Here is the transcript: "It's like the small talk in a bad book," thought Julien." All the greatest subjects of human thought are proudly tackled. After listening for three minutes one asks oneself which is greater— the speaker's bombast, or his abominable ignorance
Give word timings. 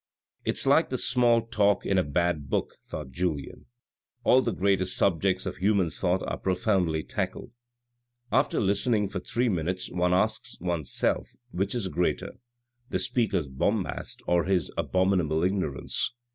"It's 0.45 0.65
like 0.65 0.89
the 0.89 0.97
small 0.97 1.43
talk 1.45 1.85
in 1.85 1.99
a 1.99 2.03
bad 2.03 2.49
book," 2.49 2.77
thought 2.87 3.11
Julien." 3.11 3.67
All 4.23 4.41
the 4.41 4.51
greatest 4.51 4.97
subjects 4.97 5.45
of 5.45 5.57
human 5.57 5.91
thought 5.91 6.23
are 6.27 6.39
proudly 6.39 7.03
tackled. 7.03 7.51
After 8.31 8.59
listening 8.59 9.09
for 9.09 9.19
three 9.19 9.47
minutes 9.47 9.91
one 9.91 10.11
asks 10.11 10.59
oneself 10.59 11.35
which 11.51 11.75
is 11.75 11.87
greater— 11.87 12.33
the 12.89 12.97
speaker's 12.97 13.45
bombast, 13.47 14.23
or 14.25 14.45
his 14.45 14.71
abominable 14.75 15.43
ignorance 15.43 16.11